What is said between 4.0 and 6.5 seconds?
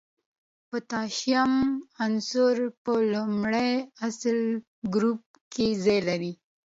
اصلي ګروپ کې ځای لري.